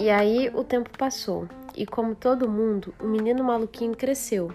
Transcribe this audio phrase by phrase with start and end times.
[0.00, 4.50] E aí o tempo passou, e como todo mundo, o menino maluquinho cresceu.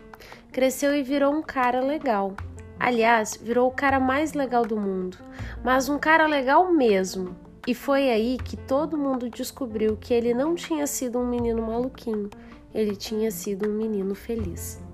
[0.52, 2.34] Cresceu e virou um cara legal.
[2.80, 5.18] Aliás, virou o cara mais legal do mundo,
[5.64, 7.36] mas um cara legal mesmo.
[7.68, 12.30] E foi aí que todo mundo descobriu que ele não tinha sido um menino maluquinho,
[12.74, 14.85] ele tinha sido um menino feliz.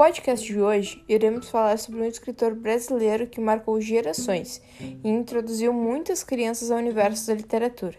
[0.00, 6.24] Podcast de hoje, iremos falar sobre um escritor brasileiro que marcou gerações e introduziu muitas
[6.24, 7.98] crianças ao universo da literatura,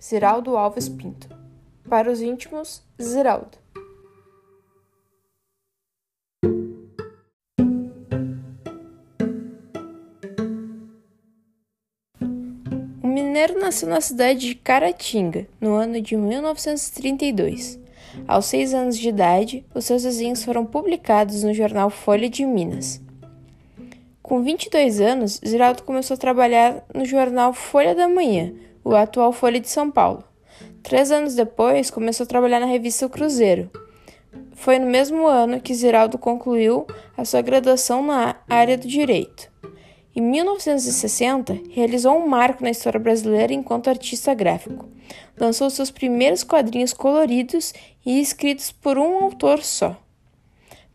[0.00, 1.28] Ziraldo Alves Pinto.
[1.88, 3.58] Para os íntimos, Ziraldo.
[13.02, 17.81] O mineiro nasceu na cidade de Caratinga, no ano de 1932.
[18.26, 23.00] Aos seis anos de idade, os seus desenhos foram publicados no jornal Folha de Minas.
[24.22, 28.52] Com 22 anos, Ziraldo começou a trabalhar no jornal Folha da Manhã,
[28.84, 30.24] o atual Folha de São Paulo.
[30.82, 33.70] Três anos depois, começou a trabalhar na revista o Cruzeiro.
[34.52, 39.50] Foi no mesmo ano que Ziraldo concluiu a sua graduação na área do direito.
[40.14, 44.88] Em 1960, realizou um marco na história brasileira enquanto artista gráfico.
[45.38, 47.72] Lançou seus primeiros quadrinhos coloridos
[48.04, 49.96] e escritos por um autor só.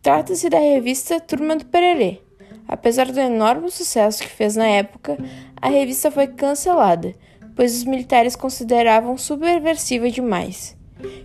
[0.02, 2.22] Trata-se da revista Turma do Pererê.
[2.68, 5.18] Apesar do enorme sucesso que fez na época,
[5.62, 7.16] a revista foi cancelada,
[7.56, 10.76] pois os militares consideravam subversiva demais.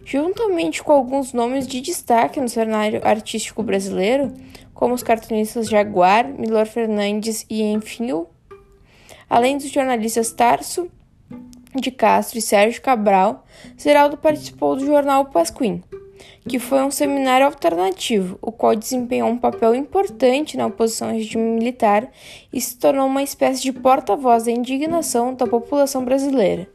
[0.05, 4.33] Juntamente com alguns nomes de destaque no cenário artístico brasileiro,
[4.75, 8.29] como os cartunistas Jaguar, Milor Fernandes e Enfio,
[9.29, 10.91] além dos jornalistas Tarso
[11.75, 13.45] de Castro e Sérgio Cabral,
[13.81, 15.83] Zeraldo participou do jornal Pasquim,
[16.49, 21.45] que foi um seminário alternativo, o qual desempenhou um papel importante na oposição ao regime
[21.45, 22.11] militar
[22.53, 26.69] e se tornou uma espécie de porta-voz da indignação da população brasileira.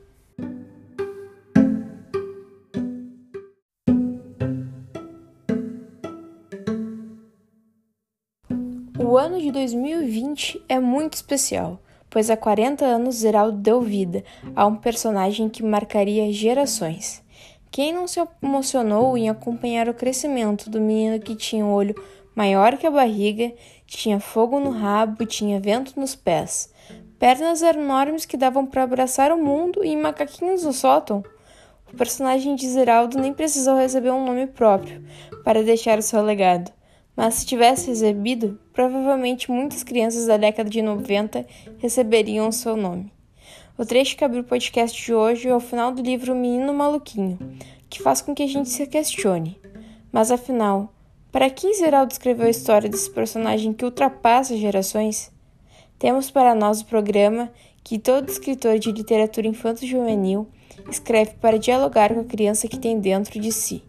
[8.99, 14.23] O ano de 2020 é muito especial, pois há 40 anos Zeraldo deu vida
[14.55, 17.23] a um personagem que marcaria gerações.
[17.69, 21.95] Quem não se emocionou em acompanhar o crescimento do menino que tinha um olho
[22.35, 23.51] maior que a barriga,
[23.85, 26.71] tinha fogo no rabo, tinha vento nos pés,
[27.19, 31.23] pernas enormes que davam para abraçar o mundo e macaquinhos no sótão?
[31.91, 35.03] O personagem de Zeraldo nem precisou receber um nome próprio
[35.43, 36.76] para deixar o seu legado
[37.17, 41.47] mas se tivesse recebido, provavelmente muitas crianças da década de 90
[41.79, 43.11] receberiam o seu nome.
[43.75, 47.39] O trecho que abriu o podcast de hoje é o final do livro Menino Maluquinho,
[47.89, 49.59] que faz com que a gente se questione.
[50.11, 50.93] Mas afinal,
[51.31, 55.31] para quem Zeraldo escreveu a história desse personagem que ultrapassa gerações?
[55.97, 57.51] Temos para nós o programa
[57.83, 60.47] que todo escritor de literatura infanto-juvenil
[60.89, 63.83] escreve para dialogar com a criança que tem dentro de si.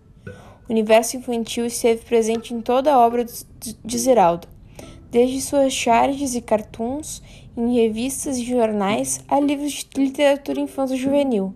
[0.68, 4.46] O universo infantil esteve presente em toda a obra de Zeraldo,
[5.10, 7.22] desde suas charges e cartoons
[7.56, 11.54] em revistas e jornais a livros de literatura infanto-juvenil.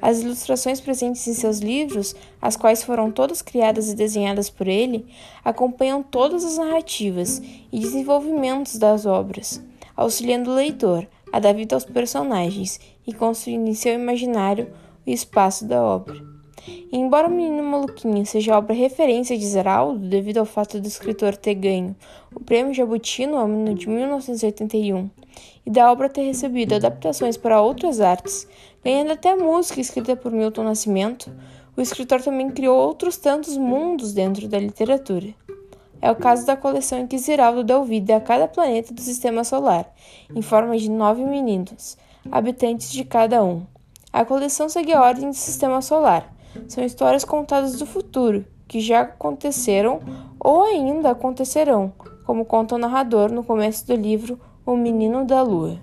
[0.00, 5.06] As ilustrações presentes em seus livros, as quais foram todas criadas e desenhadas por ele,
[5.44, 7.42] acompanham todas as narrativas
[7.72, 9.60] e desenvolvimentos das obras,
[9.96, 14.72] auxiliando o leitor a dar vida aos personagens e construindo em seu imaginário
[15.04, 16.35] o espaço da obra.
[16.66, 21.36] E embora O Menino Maluquinho seja obra referência de Zeraldo, devido ao fato do escritor
[21.36, 21.94] ter ganho
[22.34, 25.08] o Prêmio Jabuti no ano de 1981
[25.64, 28.48] e da obra ter recebido adaptações para outras artes,
[28.84, 31.30] ganhando até música escrita por Milton Nascimento,
[31.76, 35.34] o escritor também criou outros tantos mundos dentro da literatura.
[36.00, 39.44] É o caso da coleção em que Ziraldo deu vida a cada planeta do sistema
[39.44, 39.92] solar,
[40.34, 41.96] em forma de nove meninos,
[42.30, 43.64] habitantes de cada um.
[44.12, 46.32] A coleção segue a ordem do sistema solar,
[46.68, 50.00] são histórias contadas do futuro, que já aconteceram
[50.38, 51.92] ou ainda acontecerão,
[52.24, 55.78] como conta o narrador no começo do livro O Menino da Lua.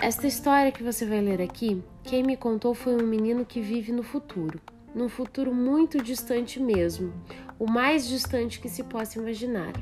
[0.00, 3.92] Esta história que você vai ler aqui, quem me contou foi um menino que vive
[3.92, 4.60] no futuro,
[4.94, 7.12] num futuro muito distante mesmo,
[7.58, 9.72] o mais distante que se possa imaginar.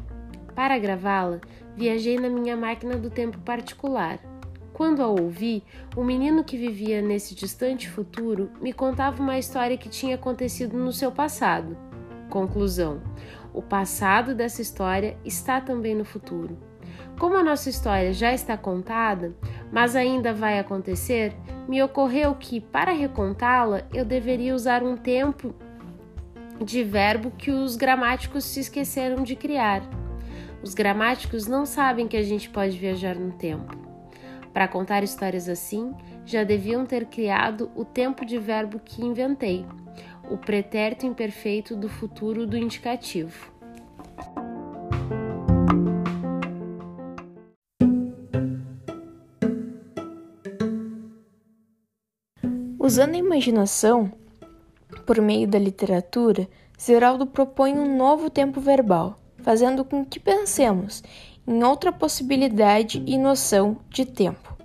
[0.54, 1.40] Para gravá-la,
[1.76, 4.18] viajei na minha máquina do tempo particular.
[4.72, 5.62] Quando a ouvi,
[5.96, 10.92] o menino que vivia nesse distante futuro me contava uma história que tinha acontecido no
[10.92, 11.76] seu passado.
[12.30, 13.02] Conclusão:
[13.52, 16.56] o passado dessa história está também no futuro.
[17.18, 19.34] Como a nossa história já está contada,
[19.70, 21.34] mas ainda vai acontecer,
[21.68, 25.54] me ocorreu que, para recontá-la, eu deveria usar um tempo
[26.64, 29.82] de verbo que os gramáticos se esqueceram de criar.
[30.62, 33.76] Os gramáticos não sabem que a gente pode viajar no tempo.
[34.52, 39.64] Para contar histórias assim, já deviam ter criado o tempo de verbo que inventei,
[40.30, 43.52] o pretérito imperfeito do futuro do indicativo.
[52.78, 54.12] Usando a imaginação,
[55.06, 56.48] por meio da literatura,
[56.80, 61.02] Zeraldo propõe um novo tempo verbal, fazendo com que pensemos
[61.46, 64.56] em outra possibilidade e noção de tempo.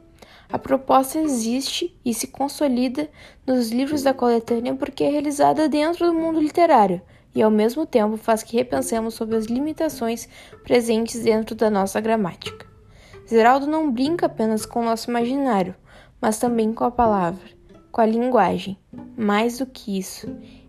[0.51, 3.09] A proposta existe e se consolida
[3.45, 7.01] nos livros da coletânea porque é realizada dentro do mundo literário
[7.33, 10.29] e, ao mesmo tempo, faz que repensemos sobre as limitações
[10.63, 12.65] presentes dentro da nossa gramática.
[13.27, 15.75] Zeraldo não brinca apenas com o nosso imaginário,
[16.21, 17.49] mas também com a palavra,
[17.91, 18.77] com a linguagem.
[19.17, 20.27] Mais do que isso,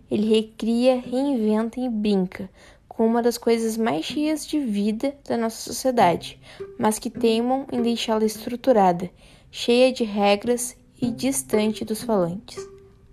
[0.09, 2.49] ele recria, reinventa e brinca
[2.97, 6.39] com uma das coisas mais cheias de vida da nossa sociedade,
[6.79, 9.07] mas que teimam em deixá-la estruturada,
[9.51, 12.57] cheia de regras e distante dos falantes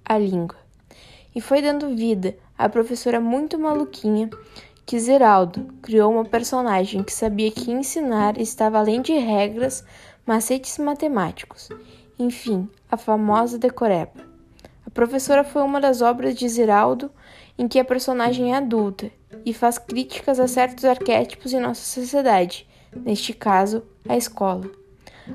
[0.02, 0.56] a língua.
[1.34, 4.31] E foi dando vida à professora muito maluquinha
[4.86, 9.84] que Zeraldo criou uma personagem que sabia que ensinar estava além de regras,
[10.26, 11.69] macetes matemáticos
[12.19, 14.33] enfim, a famosa decoreba.
[14.94, 17.11] Professora foi uma das obras de Ziraldo
[17.58, 19.11] em que a personagem é adulta
[19.44, 22.64] e faz críticas a certos arquétipos em nossa sociedade,
[22.94, 24.70] neste caso, a escola.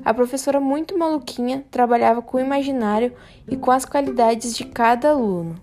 [0.06, 3.14] A professora muito maluquinha trabalhava com o imaginário
[3.50, 5.62] e com as qualidades de cada aluno.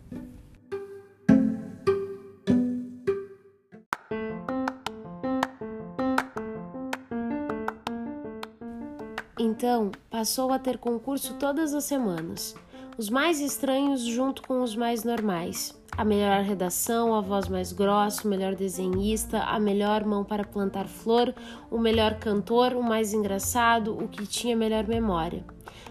[9.38, 12.54] Então, passou a ter concurso todas as semanas.
[12.98, 15.78] Os mais estranhos junto com os mais normais.
[15.98, 20.86] A melhor redação, a voz mais grossa, o melhor desenhista, a melhor mão para plantar
[20.86, 21.34] flor,
[21.70, 25.44] o melhor cantor, o mais engraçado, o que tinha melhor memória.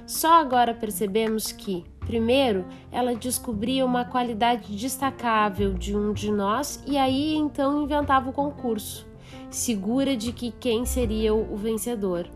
[0.07, 6.97] Só agora percebemos que, primeiro, ela descobria uma qualidade destacável de um de nós e
[6.97, 9.07] aí então inventava o concurso,
[9.51, 12.27] segura de que quem seria o vencedor.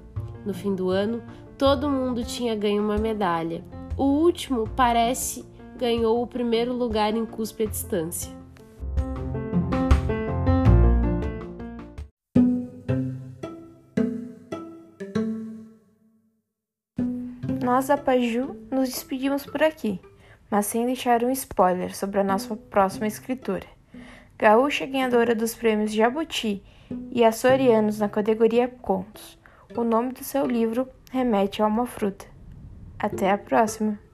[0.46, 1.24] No fim do ano,
[1.58, 3.64] todo mundo tinha ganho uma medalha.
[4.00, 8.32] O último, parece, ganhou o primeiro lugar em cuspe à distância.
[17.62, 20.00] Nós da Paju nos despedimos por aqui,
[20.50, 23.68] mas sem deixar um spoiler sobre a nossa próxima escritora.
[24.38, 26.64] Gaúcha ganhadora dos prêmios Jabuti
[27.12, 29.38] e Açorianos na categoria Contos.
[29.76, 32.39] O nome do seu livro remete a uma fruta.
[33.00, 34.09] Até a próxima!